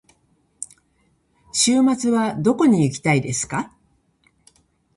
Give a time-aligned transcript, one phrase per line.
[1.53, 3.71] 週末はどこに行きたいですか。